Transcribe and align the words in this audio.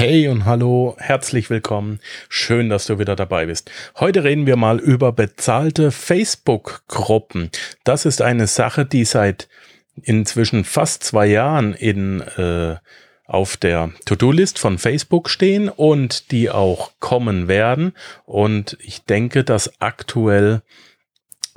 Hey 0.00 0.28
und 0.28 0.46
hallo, 0.46 0.96
herzlich 0.98 1.50
willkommen. 1.50 2.00
Schön, 2.30 2.70
dass 2.70 2.86
du 2.86 2.98
wieder 2.98 3.16
dabei 3.16 3.44
bist. 3.44 3.70
Heute 3.96 4.24
reden 4.24 4.46
wir 4.46 4.56
mal 4.56 4.78
über 4.78 5.12
bezahlte 5.12 5.90
Facebook-Gruppen. 5.90 7.50
Das 7.84 8.06
ist 8.06 8.22
eine 8.22 8.46
Sache, 8.46 8.86
die 8.86 9.04
seit 9.04 9.50
inzwischen 10.02 10.64
fast 10.64 11.04
zwei 11.04 11.26
Jahren 11.26 11.74
in 11.74 12.22
äh, 12.22 12.76
auf 13.26 13.58
der 13.58 13.90
To-Do-List 14.06 14.58
von 14.58 14.78
Facebook 14.78 15.28
stehen 15.28 15.68
und 15.68 16.30
die 16.30 16.48
auch 16.48 16.92
kommen 17.00 17.46
werden. 17.46 17.92
Und 18.24 18.78
ich 18.80 19.04
denke, 19.04 19.44
dass 19.44 19.82
aktuell 19.82 20.62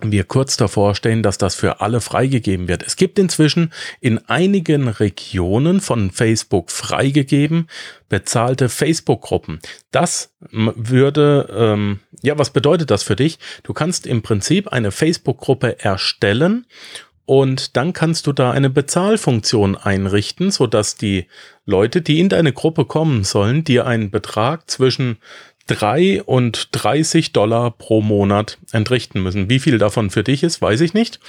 wir 0.02 0.23
kurz 0.23 0.57
davor 0.57 0.96
stehen, 0.96 1.23
dass 1.23 1.38
das 1.38 1.55
für 1.55 1.82
alle 1.82 2.02
freigegeben 2.02 2.68
wird. 2.68 2.84
Es 2.84 2.96
gibt 2.96 3.20
inzwischen 3.20 3.71
in 4.02 4.18
einigen 4.28 4.88
Regionen 4.88 5.82
von 5.82 6.11
Facebook 6.11 6.71
freigegeben 6.71 7.68
bezahlte 8.10 8.69
Facebook-Gruppen. 8.69 9.60
Das 9.92 10.33
würde, 10.52 11.50
ähm, 11.56 12.00
ja, 12.21 12.38
was 12.38 12.52
bedeutet 12.52 12.92
das 12.92 13.04
für 13.04 13.16
dich? 13.16 13.39
Du 13.64 13.74
kannst 13.74 14.06
im 14.06 14.21
Prinzip 14.21 14.68
eine 14.69 14.92
Facebook-Gruppe 14.92 15.79
erstellen 15.79 16.66
und 17.25 17.78
dann 17.78 17.94
kannst 17.94 18.28
du 18.28 18.33
da 18.33 18.52
eine 18.52 18.69
Bezahlfunktion 18.69 19.78
einrichten, 19.78 20.52
so 20.52 20.68
dass 20.68 20.96
die 20.96 21.28
Leute, 21.66 22.02
die 22.02 22.19
in 22.19 22.28
deine 22.28 22.52
Gruppe 22.52 22.83
kommen 22.83 23.24
sollen, 23.24 23.64
dir 23.64 23.88
einen 23.88 24.11
Betrag 24.11 24.69
zwischen 24.69 25.18
drei 25.68 26.22
und 26.24 26.70
30 26.72 27.32
Dollar 27.32 27.72
pro 27.72 28.02
Monat 28.02 28.58
entrichten 28.72 29.22
müssen. 29.22 29.50
Wie 29.50 29.60
viel 29.60 29.78
davon 29.78 30.10
für 30.10 30.24
dich 30.24 30.44
ist, 30.44 30.62
weiß 30.62 30.82
ich 30.82 30.94
nicht. 30.94 31.20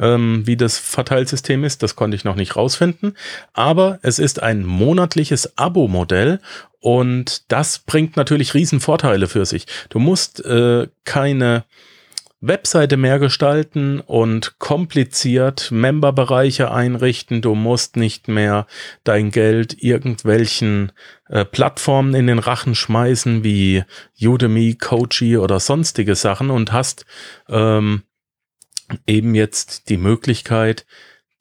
Ähm, 0.00 0.46
wie 0.46 0.56
das 0.56 0.78
Verteilsystem 0.78 1.64
ist, 1.64 1.82
das 1.82 1.96
konnte 1.96 2.16
ich 2.16 2.24
noch 2.24 2.36
nicht 2.36 2.56
rausfinden. 2.56 3.16
Aber 3.52 3.98
es 4.02 4.18
ist 4.18 4.42
ein 4.42 4.64
monatliches 4.64 5.58
Abo-Modell 5.58 6.40
und 6.80 7.50
das 7.52 7.78
bringt 7.80 8.16
natürlich 8.16 8.54
riesen 8.54 8.80
Vorteile 8.80 9.28
für 9.28 9.44
sich. 9.46 9.66
Du 9.88 9.98
musst 9.98 10.44
äh, 10.44 10.88
keine 11.04 11.64
Webseite 12.44 12.96
mehr 12.96 13.20
gestalten 13.20 14.00
und 14.00 14.58
kompliziert 14.58 15.70
Memberbereiche 15.70 16.72
einrichten. 16.72 17.40
Du 17.40 17.54
musst 17.54 17.96
nicht 17.96 18.26
mehr 18.26 18.66
dein 19.04 19.30
Geld 19.30 19.82
irgendwelchen 19.82 20.92
äh, 21.28 21.44
Plattformen 21.44 22.14
in 22.14 22.26
den 22.26 22.40
Rachen 22.40 22.74
schmeißen 22.74 23.44
wie 23.44 23.84
Udemy, 24.20 24.74
Coachy 24.74 25.38
oder 25.38 25.60
sonstige 25.60 26.16
Sachen 26.16 26.50
und 26.50 26.72
hast 26.72 27.06
ähm, 27.48 28.02
eben 29.06 29.36
jetzt 29.36 29.88
die 29.88 29.96
Möglichkeit, 29.96 30.84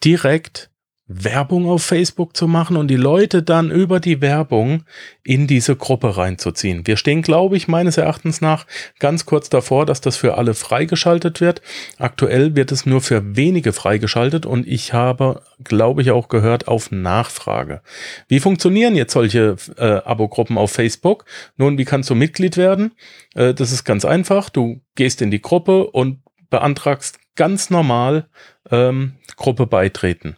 direkt 0.04 0.71
Werbung 1.14 1.68
auf 1.68 1.84
Facebook 1.84 2.36
zu 2.36 2.48
machen 2.48 2.78
und 2.78 2.88
die 2.88 2.96
Leute 2.96 3.44
dann 3.44 3.72
über 3.72 4.00
die 4.00 4.22
Werbung 4.22 4.84
in 5.24 5.48
diese 5.48 5.76
Gruppe 5.76 6.18
reinzuziehen. 6.18 6.88
Wir 6.88 6.98
stehen, 6.98 7.22
glaube 7.22 7.58
ich, 7.58 7.68
meines 7.68 7.98
Erachtens 7.98 8.42
nach 8.42 8.66
ganz 9.00 9.26
kurz 9.26 9.50
davor, 9.50 9.86
dass 9.86 10.02
das 10.02 10.18
für 10.18 10.38
alle 10.38 10.54
freigeschaltet 10.54 11.42
wird. 11.42 11.62
Aktuell 11.98 12.56
wird 12.56 12.72
es 12.72 12.86
nur 12.86 13.02
für 13.02 13.36
wenige 13.36 13.74
freigeschaltet 13.74 14.46
und 14.46 14.68
ich 14.68 14.94
habe, 14.94 15.42
glaube 15.64 16.02
ich, 16.02 16.12
auch 16.12 16.30
gehört 16.30 16.68
auf 16.68 16.92
Nachfrage. 16.92 17.82
Wie 18.28 18.40
funktionieren 18.40 18.96
jetzt 18.96 19.14
solche 19.14 19.56
äh, 19.78 20.02
Abo-Gruppen 20.06 20.58
auf 20.58 20.72
Facebook? 20.72 21.26
Nun, 21.58 21.78
wie 21.78 21.86
kannst 21.86 22.10
du 22.10 22.16
Mitglied 22.16 22.58
werden? 22.58 22.94
Äh, 23.36 23.54
das 23.54 23.72
ist 23.72 23.84
ganz 23.84 24.06
einfach. 24.06 24.50
Du 24.50 24.82
gehst 24.96 25.22
in 25.22 25.32
die 25.32 25.42
Gruppe 25.42 25.88
und 25.88 26.20
beantragst 26.50 27.20
ganz 27.36 27.70
normal 27.70 28.28
ähm, 28.70 29.14
Gruppe 29.36 29.66
beitreten. 29.66 30.36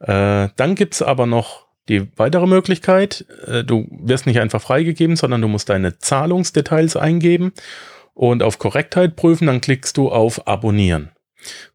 Äh, 0.00 0.48
dann 0.56 0.74
gibt's 0.74 1.02
aber 1.02 1.26
noch 1.26 1.66
die 1.88 2.08
weitere 2.16 2.46
Möglichkeit, 2.46 3.24
äh, 3.46 3.64
du 3.64 3.86
wirst 3.90 4.26
nicht 4.26 4.40
einfach 4.40 4.60
freigegeben, 4.60 5.16
sondern 5.16 5.40
du 5.40 5.48
musst 5.48 5.68
deine 5.68 5.98
Zahlungsdetails 5.98 6.96
eingeben 6.96 7.52
und 8.14 8.42
auf 8.42 8.58
Korrektheit 8.58 9.16
prüfen, 9.16 9.46
dann 9.46 9.60
klickst 9.60 9.96
du 9.96 10.10
auf 10.10 10.46
Abonnieren. 10.46 11.10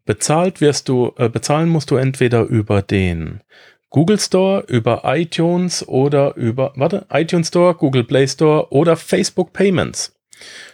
Bezahlt 0.05 0.61
wirst 0.61 0.89
du, 0.89 1.13
äh, 1.17 1.29
bezahlen 1.29 1.69
musst 1.69 1.89
du 1.89 1.95
entweder 1.95 2.43
über 2.43 2.81
den 2.81 3.41
Google 3.89 4.19
Store, 4.19 4.65
über 4.67 5.03
iTunes 5.05 5.87
oder 5.87 6.35
über, 6.35 6.73
warte, 6.75 7.05
iTunes 7.11 7.49
Store, 7.49 7.75
Google 7.75 8.03
Play 8.03 8.27
Store 8.27 8.71
oder 8.71 8.97
Facebook 8.97 9.53
Payments. 9.53 10.15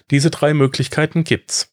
Diese 0.09 0.31
drei 0.31 0.53
Möglichkeiten 0.53 1.23
gibt's. 1.23 1.71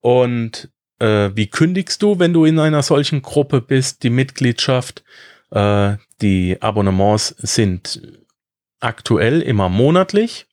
Und 0.00 0.70
äh, 0.98 1.30
wie 1.34 1.48
kündigst 1.48 2.02
du, 2.02 2.18
wenn 2.18 2.32
du 2.32 2.44
in 2.44 2.58
einer 2.58 2.82
solchen 2.82 3.22
Gruppe 3.22 3.60
bist, 3.60 4.02
die 4.02 4.10
Mitgliedschaft? 4.10 5.04
Äh, 5.50 5.96
die 6.20 6.60
Abonnements 6.60 7.28
sind 7.38 8.02
aktuell 8.80 9.40
immer 9.40 9.68
monatlich 9.68 10.46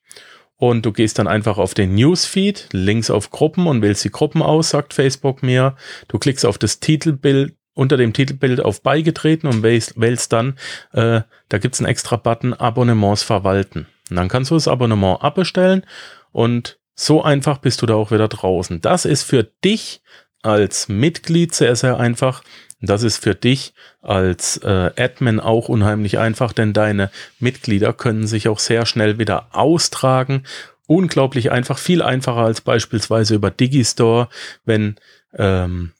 und 0.57 0.85
du 0.85 0.91
gehst 0.91 1.19
dann 1.19 1.27
einfach 1.27 1.57
auf 1.57 1.73
den 1.73 1.95
Newsfeed, 1.95 2.69
links 2.71 3.09
auf 3.09 3.31
Gruppen 3.31 3.67
und 3.67 3.81
wählst 3.81 4.03
die 4.03 4.11
Gruppen 4.11 4.41
aus, 4.41 4.69
sagt 4.69 4.93
Facebook 4.93 5.43
mir. 5.43 5.75
Du 6.07 6.17
klickst 6.17 6.45
auf 6.45 6.57
das 6.57 6.79
Titelbild, 6.79 7.55
unter 7.73 7.97
dem 7.97 8.13
Titelbild 8.13 8.61
auf 8.61 8.81
beigetreten 8.81 9.47
und 9.47 9.63
wählst, 9.63 9.99
wählst 9.99 10.31
dann, 10.31 10.57
äh, 10.93 11.21
da 11.49 11.57
gibt's 11.57 11.79
einen 11.79 11.89
extra 11.89 12.15
Button 12.15 12.53
Abonnements 12.53 13.23
verwalten. 13.23 13.87
Und 14.09 14.15
dann 14.15 14.29
kannst 14.29 14.51
du 14.51 14.55
das 14.55 14.67
Abonnement 14.67 15.21
abbestellen 15.21 15.85
und 16.31 16.79
so 16.93 17.21
einfach 17.21 17.57
bist 17.57 17.81
du 17.81 17.85
da 17.85 17.95
auch 17.95 18.11
wieder 18.11 18.29
draußen. 18.29 18.79
Das 18.79 19.03
ist 19.03 19.23
für 19.23 19.43
dich 19.43 20.01
als 20.45 20.87
Mitglied 20.87 21.53
sehr, 21.53 21.75
sehr 21.75 21.97
einfach. 21.97 22.43
Das 22.81 23.03
ist 23.03 23.17
für 23.17 23.35
dich 23.35 23.73
als 24.01 24.57
äh, 24.57 24.91
Admin 24.97 25.39
auch 25.39 25.69
unheimlich 25.69 26.19
einfach, 26.19 26.53
denn 26.53 26.73
deine 26.73 27.09
Mitglieder 27.39 27.93
können 27.93 28.27
sich 28.27 28.47
auch 28.47 28.59
sehr 28.59 28.85
schnell 28.85 29.17
wieder 29.17 29.47
austragen. 29.51 30.43
Unglaublich 30.87 31.51
einfach, 31.51 31.79
viel 31.79 32.01
einfacher 32.01 32.41
als 32.41 32.61
beispielsweise 32.61 33.35
über 33.35 33.49
Digistore, 33.49 34.29
wenn 34.65 34.97
ähm, 35.33 35.93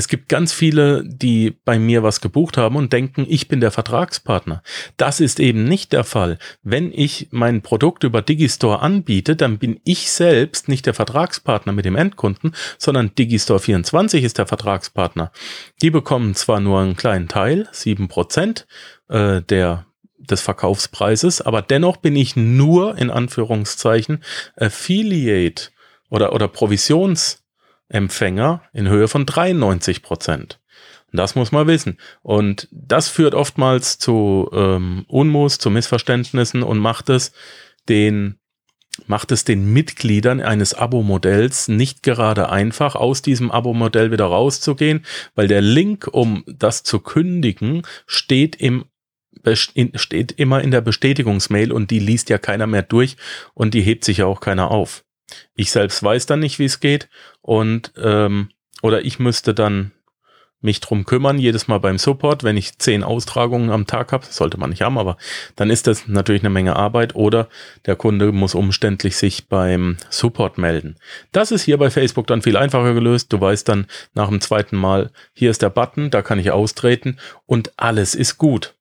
es 0.00 0.08
gibt 0.08 0.30
ganz 0.30 0.54
viele, 0.54 1.04
die 1.04 1.50
bei 1.66 1.78
mir 1.78 2.02
was 2.02 2.22
gebucht 2.22 2.56
haben 2.56 2.76
und 2.76 2.90
denken, 2.90 3.26
ich 3.28 3.48
bin 3.48 3.60
der 3.60 3.70
Vertragspartner. 3.70 4.62
Das 4.96 5.20
ist 5.20 5.38
eben 5.40 5.64
nicht 5.64 5.92
der 5.92 6.04
Fall. 6.04 6.38
Wenn 6.62 6.90
ich 6.90 7.28
mein 7.32 7.60
Produkt 7.60 8.02
über 8.02 8.22
Digistore 8.22 8.80
anbiete, 8.80 9.36
dann 9.36 9.58
bin 9.58 9.78
ich 9.84 10.10
selbst 10.10 10.68
nicht 10.68 10.86
der 10.86 10.94
Vertragspartner 10.94 11.74
mit 11.74 11.84
dem 11.84 11.96
Endkunden, 11.96 12.54
sondern 12.78 13.14
Digistore 13.14 13.60
24 13.60 14.24
ist 14.24 14.38
der 14.38 14.46
Vertragspartner. 14.46 15.32
Die 15.82 15.90
bekommen 15.90 16.34
zwar 16.34 16.60
nur 16.60 16.80
einen 16.80 16.96
kleinen 16.96 17.28
Teil, 17.28 17.68
sieben 17.70 18.08
Prozent 18.08 18.66
äh, 19.10 19.42
der 19.42 19.84
des 20.16 20.40
Verkaufspreises, 20.40 21.42
aber 21.42 21.60
dennoch 21.60 21.98
bin 21.98 22.16
ich 22.16 22.36
nur 22.36 22.96
in 22.96 23.10
Anführungszeichen 23.10 24.24
Affiliate 24.56 25.70
oder, 26.08 26.32
oder 26.32 26.48
Provisions 26.48 27.42
Empfänger 27.90 28.62
in 28.72 28.88
Höhe 28.88 29.08
von 29.08 29.26
93 29.26 30.02
Prozent. 30.02 30.60
Das 31.12 31.34
muss 31.34 31.52
man 31.52 31.66
wissen. 31.66 31.98
Und 32.22 32.68
das 32.70 33.08
führt 33.08 33.34
oftmals 33.34 33.98
zu 33.98 34.48
ähm, 34.52 35.04
Unmus, 35.08 35.58
zu 35.58 35.70
Missverständnissen 35.70 36.62
und 36.62 36.78
macht 36.78 37.08
es 37.08 37.32
den 37.88 38.36
macht 39.06 39.32
es 39.32 39.44
den 39.44 39.72
Mitgliedern 39.72 40.40
eines 40.40 40.74
Abo-Modells 40.74 41.68
nicht 41.68 42.02
gerade 42.02 42.50
einfach, 42.50 42.96
aus 42.96 43.22
diesem 43.22 43.50
Abo-Modell 43.50 44.10
wieder 44.10 44.26
rauszugehen, 44.26 45.06
weil 45.34 45.48
der 45.48 45.62
Link, 45.62 46.08
um 46.10 46.44
das 46.46 46.82
zu 46.82 47.00
kündigen, 47.00 47.82
steht 48.06 48.56
im 48.56 48.84
steht 49.94 50.32
immer 50.32 50.60
in 50.60 50.70
der 50.70 50.82
Bestätigungsmail 50.82 51.72
und 51.72 51.90
die 51.90 52.00
liest 52.00 52.28
ja 52.28 52.36
keiner 52.36 52.66
mehr 52.66 52.82
durch 52.82 53.16
und 53.54 53.72
die 53.72 53.80
hebt 53.80 54.04
sich 54.04 54.18
ja 54.18 54.26
auch 54.26 54.40
keiner 54.40 54.70
auf. 54.70 55.04
Ich 55.54 55.70
selbst 55.70 56.02
weiß 56.02 56.26
dann 56.26 56.40
nicht, 56.40 56.58
wie 56.58 56.64
es 56.64 56.80
geht 56.80 57.08
und 57.42 57.92
ähm, 57.96 58.50
oder 58.82 59.04
ich 59.04 59.18
müsste 59.18 59.54
dann 59.54 59.92
mich 60.62 60.80
drum 60.80 61.04
kümmern, 61.04 61.38
jedes 61.38 61.68
Mal 61.68 61.78
beim 61.80 61.98
Support, 61.98 62.44
wenn 62.44 62.56
ich 62.56 62.78
zehn 62.78 63.02
Austragungen 63.02 63.70
am 63.70 63.86
Tag 63.86 64.12
habe, 64.12 64.26
sollte 64.28 64.58
man 64.58 64.70
nicht 64.70 64.82
haben, 64.82 64.98
aber 64.98 65.16
dann 65.56 65.70
ist 65.70 65.86
das 65.86 66.06
natürlich 66.06 66.42
eine 66.42 66.50
Menge 66.50 66.76
Arbeit 66.76 67.14
oder 67.14 67.48
der 67.86 67.96
Kunde 67.96 68.32
muss 68.32 68.54
umständlich 68.54 69.16
sich 69.16 69.48
beim 69.48 69.96
Support 70.10 70.58
melden. 70.58 70.96
Das 71.32 71.50
ist 71.50 71.62
hier 71.62 71.78
bei 71.78 71.90
Facebook 71.90 72.26
dann 72.26 72.42
viel 72.42 72.56
einfacher 72.56 72.94
gelöst. 72.94 73.32
Du 73.32 73.40
weißt 73.40 73.68
dann 73.68 73.86
nach 74.14 74.28
dem 74.28 74.40
zweiten 74.40 74.76
Mal, 74.76 75.10
hier 75.32 75.50
ist 75.50 75.62
der 75.62 75.70
Button, 75.70 76.10
da 76.10 76.22
kann 76.22 76.38
ich 76.38 76.50
austreten 76.50 77.16
und 77.46 77.72
alles 77.76 78.14
ist 78.14 78.36
gut. 78.36 78.74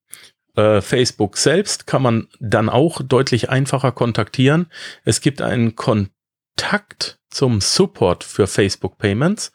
Äh, 0.55 0.81
Facebook 0.81 1.37
selbst 1.37 1.87
kann 1.87 2.01
man 2.01 2.27
dann 2.39 2.67
auch 2.69 3.01
deutlich 3.01 3.49
einfacher 3.49 3.93
kontaktieren. 3.93 4.67
Es 5.05 5.21
gibt 5.21 5.41
einen 5.41 5.75
Kontakt 5.75 6.13
Kontakt 6.59 7.19
zum 7.29 7.61
Support 7.61 8.25
für 8.25 8.45
Facebook 8.45 8.97
Payments 8.97 9.53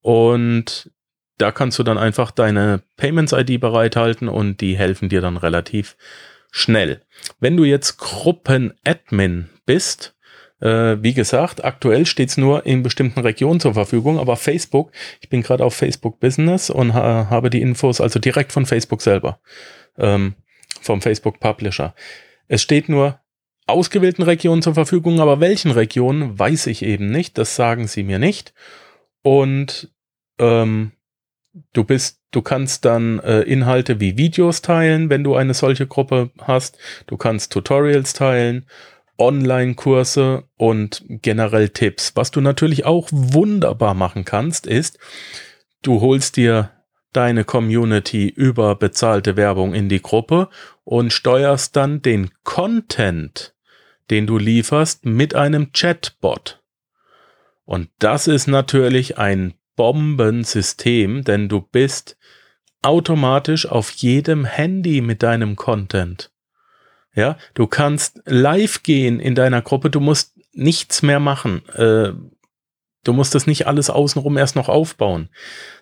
und 0.00 0.92
da 1.38 1.50
kannst 1.50 1.76
du 1.80 1.82
dann 1.82 1.98
einfach 1.98 2.30
deine 2.30 2.82
Payments 2.96 3.32
ID 3.32 3.60
bereithalten 3.60 4.28
und 4.28 4.60
die 4.60 4.78
helfen 4.78 5.08
dir 5.08 5.20
dann 5.20 5.38
relativ 5.38 5.96
schnell. 6.52 7.02
Wenn 7.40 7.56
du 7.56 7.64
jetzt 7.64 7.98
Gruppen-Admin 7.98 9.50
bist, 9.66 10.14
äh, 10.60 10.96
wie 11.00 11.14
gesagt, 11.14 11.64
aktuell 11.64 12.06
steht 12.06 12.28
es 12.28 12.36
nur 12.36 12.64
in 12.64 12.84
bestimmten 12.84 13.20
Regionen 13.20 13.58
zur 13.58 13.74
Verfügung, 13.74 14.20
aber 14.20 14.36
Facebook, 14.36 14.92
ich 15.20 15.28
bin 15.28 15.42
gerade 15.42 15.64
auf 15.64 15.74
Facebook 15.74 16.20
Business 16.20 16.70
und 16.70 16.94
ha 16.94 17.26
habe 17.28 17.50
die 17.50 17.60
Infos 17.60 18.00
also 18.00 18.20
direkt 18.20 18.52
von 18.52 18.66
Facebook 18.66 19.02
selber, 19.02 19.40
ähm, 19.98 20.36
vom 20.80 21.02
Facebook 21.02 21.40
Publisher. 21.40 21.92
Es 22.46 22.62
steht 22.62 22.88
nur 22.88 23.18
ausgewählten 23.66 24.22
Regionen 24.22 24.62
zur 24.62 24.74
Verfügung, 24.74 25.20
aber 25.20 25.40
welchen 25.40 25.70
Regionen 25.70 26.38
weiß 26.38 26.68
ich 26.68 26.82
eben 26.82 27.10
nicht. 27.10 27.36
Das 27.38 27.56
sagen 27.56 27.86
sie 27.88 28.02
mir 28.02 28.18
nicht. 28.18 28.54
Und 29.22 29.92
ähm, 30.38 30.92
du 31.72 31.84
bist, 31.84 32.20
du 32.30 32.42
kannst 32.42 32.84
dann 32.84 33.18
äh, 33.20 33.40
Inhalte 33.40 34.00
wie 34.00 34.16
Videos 34.16 34.62
teilen, 34.62 35.10
wenn 35.10 35.24
du 35.24 35.34
eine 35.34 35.54
solche 35.54 35.86
Gruppe 35.86 36.30
hast. 36.40 36.78
Du 37.06 37.16
kannst 37.16 37.52
Tutorials 37.52 38.12
teilen, 38.12 38.66
Online-Kurse 39.18 40.44
und 40.56 41.04
generell 41.08 41.70
Tipps. 41.70 42.12
Was 42.14 42.30
du 42.30 42.40
natürlich 42.40 42.84
auch 42.84 43.08
wunderbar 43.10 43.94
machen 43.94 44.24
kannst, 44.24 44.66
ist, 44.66 44.98
du 45.82 46.00
holst 46.00 46.36
dir 46.36 46.70
deine 47.12 47.44
Community 47.44 48.28
über 48.28 48.74
bezahlte 48.74 49.36
Werbung 49.36 49.72
in 49.72 49.88
die 49.88 50.02
Gruppe 50.02 50.50
und 50.84 51.12
steuerst 51.12 51.74
dann 51.74 52.02
den 52.02 52.30
Content, 52.44 53.55
den 54.10 54.26
du 54.26 54.38
lieferst, 54.38 55.04
mit 55.04 55.34
einem 55.34 55.72
Chatbot. 55.72 56.62
Und 57.64 57.90
das 57.98 58.28
ist 58.28 58.46
natürlich 58.46 59.18
ein 59.18 59.54
Bombensystem, 59.74 61.24
denn 61.24 61.48
du 61.48 61.60
bist 61.60 62.16
automatisch 62.82 63.66
auf 63.66 63.90
jedem 63.90 64.44
Handy 64.44 65.00
mit 65.00 65.22
deinem 65.22 65.56
Content. 65.56 66.30
Ja, 67.14 67.36
du 67.54 67.66
kannst 67.66 68.20
live 68.26 68.82
gehen 68.82 69.20
in 69.20 69.34
deiner 69.34 69.62
Gruppe, 69.62 69.90
du 69.90 70.00
musst 70.00 70.38
nichts 70.52 71.02
mehr 71.02 71.18
machen. 71.18 71.66
Äh, 71.70 72.12
du 73.04 73.12
musst 73.12 73.34
das 73.34 73.46
nicht 73.46 73.66
alles 73.66 73.90
außenrum 73.90 74.36
erst 74.36 74.56
noch 74.56 74.68
aufbauen. 74.68 75.30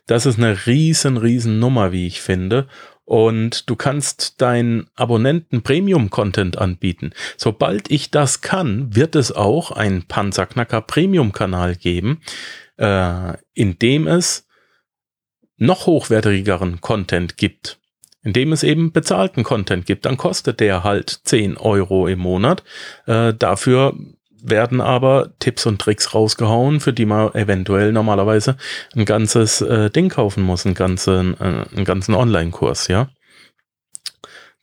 Das 0.06 0.26
ist 0.26 0.38
eine 0.38 0.66
riesen, 0.66 1.16
riesen 1.16 1.58
Nummer, 1.58 1.92
wie 1.92 2.06
ich 2.06 2.20
finde. 2.20 2.68
Und 3.04 3.68
du 3.68 3.76
kannst 3.76 4.40
deinen 4.40 4.88
Abonnenten 4.94 5.62
Premium-Content 5.62 6.56
anbieten. 6.56 7.12
Sobald 7.36 7.90
ich 7.90 8.10
das 8.10 8.40
kann, 8.40 8.94
wird 8.96 9.14
es 9.14 9.30
auch 9.30 9.70
einen 9.70 10.04
Panzerknacker 10.04 10.80
Premium-Kanal 10.80 11.76
geben, 11.76 12.22
äh, 12.78 13.34
in 13.52 13.78
dem 13.78 14.06
es 14.06 14.46
noch 15.56 15.86
hochwertigeren 15.86 16.80
Content 16.80 17.36
gibt. 17.36 17.78
In 18.22 18.32
dem 18.32 18.52
es 18.52 18.62
eben 18.62 18.90
bezahlten 18.90 19.44
Content 19.44 19.84
gibt, 19.84 20.06
dann 20.06 20.16
kostet 20.16 20.60
der 20.60 20.82
halt 20.82 21.10
10 21.24 21.58
Euro 21.58 22.08
im 22.08 22.20
Monat. 22.20 22.64
Äh, 23.06 23.34
dafür 23.34 23.94
werden 24.44 24.80
aber 24.80 25.30
Tipps 25.38 25.66
und 25.66 25.80
Tricks 25.80 26.14
rausgehauen, 26.14 26.80
für 26.80 26.92
die 26.92 27.06
man 27.06 27.34
eventuell 27.34 27.92
normalerweise 27.92 28.56
ein 28.94 29.04
ganzes 29.04 29.62
äh, 29.62 29.90
Ding 29.90 30.10
kaufen 30.10 30.42
muss, 30.42 30.66
einen 30.66 30.74
ganzen, 30.74 31.34
äh, 31.40 31.64
einen 31.74 31.84
ganzen 31.84 32.14
Online-Kurs, 32.14 32.88
ja. 32.88 33.08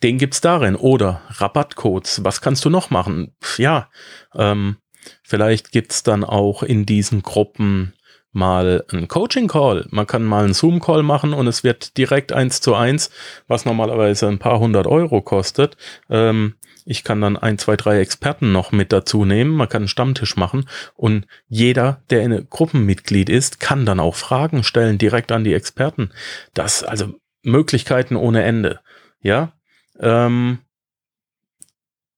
Den 0.03 0.17
gibt's 0.17 0.41
darin. 0.41 0.75
Oder 0.75 1.21
Rabattcodes. 1.27 2.23
Was 2.23 2.41
kannst 2.41 2.65
du 2.65 2.69
noch 2.69 2.89
machen? 2.89 3.35
Ja, 3.57 3.89
ähm, 4.35 4.77
vielleicht 5.23 5.71
gibt's 5.71 6.03
dann 6.03 6.23
auch 6.23 6.63
in 6.63 6.85
diesen 6.85 7.21
Gruppen 7.21 7.93
mal 8.31 8.83
einen 8.91 9.07
Coaching-Call. 9.07 9.87
Man 9.89 10.07
kann 10.07 10.23
mal 10.23 10.45
einen 10.45 10.53
Zoom-Call 10.53 11.03
machen 11.03 11.33
und 11.33 11.47
es 11.47 11.63
wird 11.63 11.97
direkt 11.97 12.31
eins 12.31 12.61
zu 12.61 12.75
eins, 12.75 13.11
was 13.47 13.65
normalerweise 13.65 14.27
ein 14.27 14.39
paar 14.39 14.59
hundert 14.59 14.87
Euro 14.87 15.21
kostet. 15.21 15.75
Ähm, 16.09 16.55
ich 16.85 17.03
kann 17.03 17.21
dann 17.21 17.37
ein, 17.37 17.57
zwei, 17.57 17.75
drei 17.75 17.99
Experten 17.99 18.51
noch 18.51 18.71
mit 18.71 18.91
dazu 18.91 19.25
nehmen. 19.25 19.51
Man 19.51 19.69
kann 19.69 19.83
einen 19.83 19.87
Stammtisch 19.87 20.35
machen 20.35 20.67
und 20.95 21.27
jeder, 21.47 22.01
der 22.09 22.23
in 22.23 22.47
Gruppenmitglied 22.49 23.29
ist, 23.29 23.59
kann 23.59 23.85
dann 23.85 23.99
auch 23.99 24.15
Fragen 24.15 24.63
stellen 24.63 24.97
direkt 24.97 25.31
an 25.31 25.43
die 25.43 25.53
Experten. 25.53 26.11
Das, 26.53 26.83
also 26.83 27.13
Möglichkeiten 27.43 28.15
ohne 28.15 28.43
Ende. 28.43 28.79
Ja, 29.21 29.53
ähm, 29.99 30.59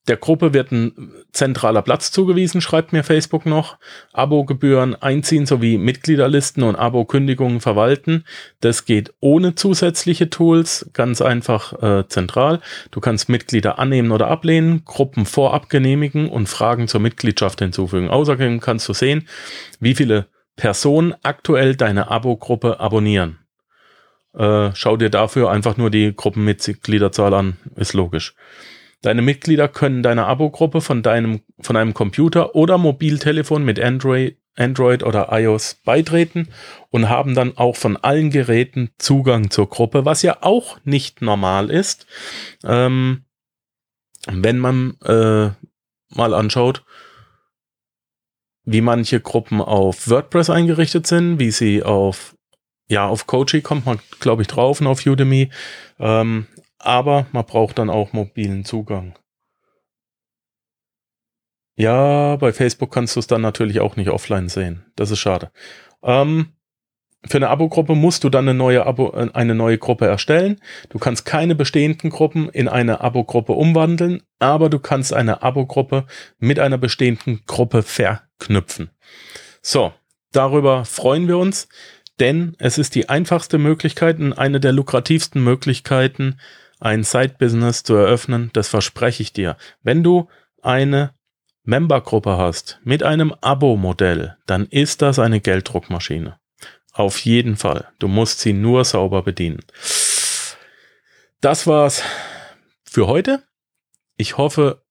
der 0.08 0.18
Gruppe 0.18 0.54
wird 0.54 0.72
ein 0.72 1.14
zentraler 1.32 1.82
Platz 1.82 2.12
zugewiesen, 2.12 2.60
schreibt 2.60 2.92
mir 2.92 3.04
Facebook 3.04 3.46
noch. 3.46 3.78
Abo-Gebühren 4.12 5.02
einziehen 5.02 5.46
sowie 5.46 5.78
Mitgliederlisten 5.78 6.64
und 6.64 6.76
Abo-Kündigungen 6.76 7.62
verwalten. 7.62 8.26
Das 8.60 8.84
geht 8.84 9.14
ohne 9.22 9.56
zusätzliche 9.56 10.30
Tools, 10.30 10.90
ganz 10.92 11.22
einfach 11.22 11.82
äh, 11.82 12.08
zentral. 12.10 12.60
Du 12.92 13.00
kannst 13.00 13.30
Mitglieder 13.30 13.80
annehmen 13.80 14.12
oder 14.12 14.28
ablehnen, 14.28 14.84
Gruppen 14.84 15.26
vorab 15.26 15.70
genehmigen 15.70 16.28
und 16.28 16.50
Fragen 16.50 16.90
zur 16.90 17.00
Mitgliedschaft 17.00 17.60
hinzufügen. 17.60 18.10
Außerdem 18.10 18.60
kannst 18.60 18.90
du 18.90 18.94
sehen, 18.94 19.30
wie 19.80 19.96
viele 19.96 20.28
Personen 20.58 21.16
aktuell 21.24 21.78
deine 21.78 22.12
Abo-Gruppe 22.12 22.82
abonnieren. 22.82 23.40
Äh, 24.38 24.72
schau 24.74 24.98
dir 24.98 25.10
dafür 25.10 25.50
einfach 25.50 25.78
nur 25.78 25.90
die 25.90 26.14
Gruppenmitgliederzahl 26.14 27.34
an, 27.34 27.58
ist 27.78 27.94
logisch. 27.94 28.36
Deine 29.04 29.22
Mitglieder 29.22 29.68
können 29.68 30.02
deiner 30.02 30.28
Abo-Gruppe 30.28 30.80
von 30.80 31.04
deinem, 31.04 31.42
von 31.60 31.76
einem 31.76 31.94
Computer 31.94 32.56
oder 32.56 32.78
Mobiltelefon 32.78 33.64
mit 33.66 33.78
Android, 33.78 34.38
Android 34.56 35.04
oder 35.04 35.28
iOS 35.30 35.76
beitreten 35.84 36.48
und 36.90 37.10
haben 37.10 37.36
dann 37.36 37.58
auch 37.58 37.76
von 37.76 37.98
allen 37.98 38.30
Geräten 38.30 38.92
Zugang 38.98 39.52
zur 39.52 39.70
Gruppe, 39.70 40.06
was 40.06 40.22
ja 40.22 40.38
auch 40.40 40.80
nicht 40.86 41.22
normal 41.22 41.70
ist. 41.70 42.08
Ähm, 42.64 43.26
wenn 44.32 44.58
man 44.58 44.96
äh, 45.02 45.50
mal 46.16 46.34
anschaut, 46.34 46.86
wie 48.64 48.80
manche 48.80 49.20
Gruppen 49.20 49.60
auf 49.60 50.10
WordPress 50.10 50.50
eingerichtet 50.50 51.08
sind, 51.08 51.40
wie 51.40 51.52
sie 51.52 51.84
auf 51.84 52.36
ja, 52.88 53.08
auf 53.08 53.28
Coachy 53.28 53.62
kommt 53.62 53.86
man, 53.86 54.00
glaube 54.20 54.44
ich, 54.44 54.48
drauf 54.48 54.82
und 54.82 54.88
auf 54.88 55.06
Udemy. 55.06 55.50
Ähm, 56.00 56.48
aber 56.84 57.28
man 57.32 57.46
braucht 57.46 57.80
dann 57.80 57.90
auch 57.90 58.14
mobilen 58.14 58.66
Zugang. 58.66 59.18
Ja, 61.76 62.36
bei 62.36 62.54
Facebook 62.54 62.92
kannst 62.92 63.16
du 63.16 63.20
es 63.20 63.28
dann 63.28 63.42
natürlich 63.42 63.80
auch 63.80 63.96
nicht 63.96 64.10
offline 64.10 64.50
sehen. 64.50 64.86
Das 64.96 65.10
ist 65.10 65.20
schade. 65.20 65.52
Ähm, 66.04 66.54
für 67.26 67.38
eine 67.38 67.50
Abo-Gruppe 67.50 67.96
musst 67.96 68.24
du 68.24 68.30
dann 68.30 68.48
eine 68.48 68.58
neue, 68.58 68.86
Abo, 68.86 69.14
äh, 69.14 69.30
eine 69.34 69.56
neue 69.56 69.78
Gruppe 69.78 70.06
erstellen. 70.06 70.60
Du 70.90 71.00
kannst 71.00 71.26
keine 71.26 71.56
bestehenden 71.56 72.10
Gruppen 72.10 72.50
in 72.50 72.68
eine 72.68 73.02
Abo-Gruppe 73.02 73.54
umwandeln, 73.54 74.22
aber 74.40 74.70
du 74.70 74.80
kannst 74.80 75.14
eine 75.14 75.42
Abo-Gruppe 75.42 76.06
mit 76.38 76.60
einer 76.60 76.78
bestehenden 76.78 77.42
Gruppe 77.48 77.82
verknüpfen. 77.82 78.90
So, 79.62 79.94
darüber 80.32 80.86
freuen 80.86 81.28
wir 81.28 81.38
uns, 81.38 81.70
denn 82.20 82.56
es 82.60 82.78
ist 82.78 82.94
die 82.94 83.10
einfachste 83.10 83.58
Möglichkeit 83.58 84.20
und 84.20 84.34
eine 84.34 84.60
der 84.60 84.74
lukrativsten 84.74 85.44
Möglichkeiten, 85.44 86.40
ein 86.84 87.04
Side-Business 87.04 87.84
zu 87.84 87.96
eröffnen, 87.96 88.50
das 88.54 88.68
verspreche 88.68 89.24
ich 89.24 89.32
dir. 89.32 89.56
Wenn 89.84 90.04
du 90.04 90.28
eine 90.62 91.14
Membergruppe 91.64 92.38
hast 92.38 92.80
mit 92.84 93.04
einem 93.04 93.34
Abo-Modell, 93.40 94.38
dann 94.46 94.66
ist 94.68 95.02
das 95.02 95.18
eine 95.18 95.40
Gelddruckmaschine. 95.40 96.38
Auf 96.92 97.20
jeden 97.20 97.56
Fall. 97.56 97.88
Du 98.00 98.08
musst 98.08 98.42
sie 98.42 98.54
nur 98.54 98.84
sauber 98.84 99.24
bedienen. 99.24 99.64
Das 101.40 101.66
war's 101.66 102.04
für 102.84 103.08
heute. 103.08 103.44
Ich 104.18 104.38
hoffe, 104.38 104.83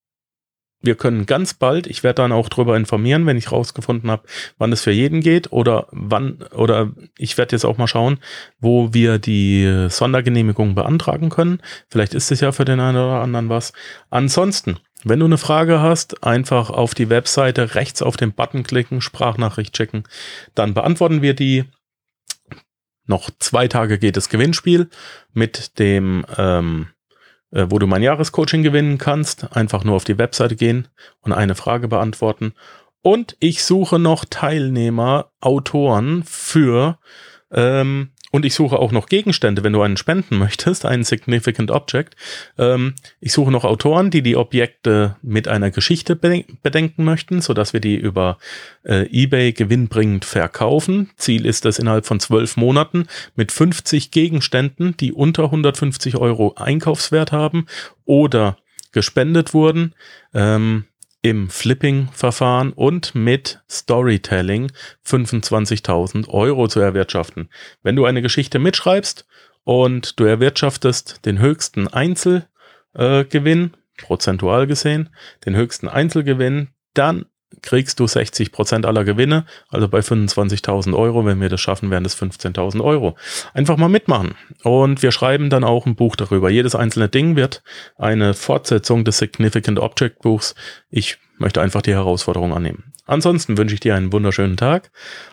wir 0.83 0.97
können 0.97 1.27
ganz 1.27 1.55
bald, 1.55 1.87
ich 1.87 2.03
werde 2.03 2.23
dann 2.23 2.33
auch 2.33 2.49
darüber 2.49 2.77
informieren, 2.77 3.25
wenn 3.27 3.37
ich 3.37 3.53
rausgefunden 3.53 4.11
habe, 4.11 4.25
wann 4.59 4.73
es 4.73 4.83
für 4.83 4.91
jeden 4.91 5.21
geht 5.21 5.53
oder 5.53 5.87
wann, 5.93 6.43
oder 6.55 6.91
ich 7.17 7.39
werde 7.39 7.55
jetzt 7.55 7.65
auch 7.65 7.79
mal 7.79 7.87
schauen, 7.87 8.19
wo 8.61 8.93
wir 8.93 9.19
die 9.19 9.87
Sondergenehmigung 9.89 10.75
beantragen 10.75 11.31
können. 11.31 11.61
Vielleicht 11.89 12.15
ist 12.15 12.33
es 12.33 12.41
ja 12.41 12.53
für 12.53 12.65
den 12.65 12.81
einen 12.81 12.99
oder 12.99 13.21
anderen 13.21 13.49
was. 13.49 13.73
Ansonsten, 14.11 14.79
wenn 15.05 15.21
du 15.21 15.27
eine 15.27 15.39
Frage 15.39 15.81
hast, 15.81 16.25
einfach 16.25 16.71
auf 16.71 16.95
die 16.95 17.09
Webseite 17.09 17.75
rechts 17.75 18.03
auf 18.03 18.17
den 18.17 18.33
Button 18.33 18.65
klicken, 18.65 19.01
Sprachnachricht 19.01 19.75
checken, 19.75 20.05
dann 20.55 20.75
beantworten 20.75 21.23
wir 21.23 21.35
die. 21.35 21.65
Noch 23.05 23.31
zwei 23.41 23.67
Tage 23.67 23.99
geht 23.99 24.17
das 24.17 24.29
Gewinnspiel 24.29 24.89
mit 25.33 25.81
dem 25.81 26.25
ähm, 26.39 26.87
äh, 26.89 27.02
wo 27.69 27.79
du 27.79 27.87
mein 27.87 28.03
Jahrescoaching 28.03 28.63
gewinnen 28.63 28.99
kannst. 28.99 29.55
Einfach 29.57 29.85
nur 29.85 29.97
auf 29.97 30.05
die 30.05 30.19
Webseite 30.19 30.57
gehen 30.57 30.89
und 31.21 31.33
eine 31.33 31.55
Frage 31.55 31.89
beantworten. 31.89 32.55
Und 33.03 33.37
ich 33.41 33.65
suche 33.65 33.99
noch 33.99 34.25
Teilnehmer, 34.25 35.33
Autoren 35.41 36.23
für 36.25 36.99
ähm, 37.51 38.12
und 38.33 38.47
ich 38.47 38.55
suche 38.55 38.79
auch 38.79 38.93
noch 38.93 39.07
Gegenstände, 39.07 39.62
wenn 39.62 39.75
du 39.75 39.83
einen 39.83 39.99
spenden 39.99 40.39
möchtest, 40.39 40.87
einen 40.87 41.05
Significant 41.05 41.71
Object. 41.71 42.17
Ähm, 42.59 42.95
ich 43.21 43.33
suche 43.33 43.53
noch 43.53 43.65
Autoren, 43.65 44.11
die 44.11 44.23
die 44.23 44.37
Objekte 44.37 45.17
mit 45.23 45.49
einer 45.49 45.71
Geschichte 45.71 46.17
bedenken 46.17 47.05
möchten, 47.05 47.43
so 47.43 47.53
dass 47.53 47.75
wir 47.75 47.81
die 47.81 47.95
über 47.95 48.39
äh, 48.85 49.07
eBay 49.12 49.53
gewinnbringend 49.53 50.25
verkaufen. 50.25 51.11
Ziel 51.17 51.45
ist 51.45 51.67
es 51.67 51.79
innerhalb 51.79 52.07
von 52.07 52.21
zwölf 52.21 52.57
Monaten 52.57 53.07
mit 53.37 53.53
50 53.53 54.11
Gegenständen, 54.11 54.97
die 54.97 55.12
unter 55.12 55.45
150 55.45 56.17
Euro 56.17 56.55
Einkaufswert 56.57 57.33
haben 57.33 57.67
oder 58.07 58.57
gespendet 58.93 59.53
wurden. 59.53 59.95
Ähm, 60.33 60.85
im 61.23 61.49
Flipping-Verfahren 61.49 62.73
und 62.73 63.14
mit 63.14 63.61
Storytelling 63.71 64.73
25.000 65.07 66.29
Euro 66.29 66.67
zu 66.67 66.81
erwirtschaften. 66.81 67.49
Wenn 67.83 67.97
du 67.97 68.05
eine 68.05 68.23
Geschichte 68.23 68.59
mitschreibst 68.59 69.26
und 69.64 70.19
du 70.19 70.25
erwirtschaftest 70.25 71.25
den 71.25 71.38
höchsten 71.38 71.87
Einzelgewinn, 71.87 73.64
äh, 73.73 74.02
prozentual 74.02 74.67
gesehen, 74.67 75.11
den 75.47 75.55
höchsten 75.55 75.88
Einzelgewinn, 75.88 76.69
dann 76.95 77.26
kriegst 77.61 78.01
du 78.01 78.07
60 78.07 78.53
Prozent 78.53 78.87
aller 78.87 79.05
Gewinne, 79.05 79.45
also 79.69 79.89
bei 79.89 80.01
25.000 80.01 80.97
Euro, 80.97 81.25
wenn 81.27 81.41
wir 81.41 81.49
das 81.49 81.61
schaffen, 81.61 81.91
wären 81.91 82.05
das 82.05 82.17
15.000 82.21 82.83
Euro. 82.83 83.17
Einfach 83.55 83.77
mal 83.77 83.89
mitmachen. 83.89 84.35
Und 84.63 85.03
wir 85.03 85.13
schreiben 85.13 85.51
dann 85.51 85.65
auch 85.65 85.87
ein 85.87 85.95
Buch 85.95 86.17
darüber. 86.17 86.51
Jedes 86.51 86.75
einzelne 86.75 87.09
Ding 87.09 87.37
wird 87.37 87.63
eine 87.97 88.35
Fortsetzung 88.35 89.05
des 89.05 89.19
Significant 89.19 89.79
Object 89.79 90.23
Buchs. 90.23 90.55
Ich 90.91 91.19
möchte 91.39 91.61
einfach 91.61 91.83
die 91.83 91.93
Herausforderung 91.93 92.55
annehmen. 92.55 92.85
Ansonsten 93.05 93.59
wünsche 93.59 93.75
ich 93.75 93.81
dir 93.81 93.97
einen 93.97 94.13
wunderschönen 94.13 94.57
Tag 94.57 94.91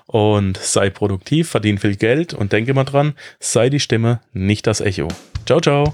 und 0.07 0.57
sei 0.57 0.89
produktiv, 0.89 1.49
verdien 1.49 1.77
viel 1.77 1.95
Geld 1.95 2.33
und 2.33 2.51
denke 2.51 2.73
mal 2.73 2.83
dran, 2.83 3.13
sei 3.39 3.69
die 3.69 3.79
Stimme, 3.79 4.21
nicht 4.33 4.65
das 4.65 4.81
Echo. 4.81 5.07
Ciao, 5.45 5.61
ciao. 5.61 5.93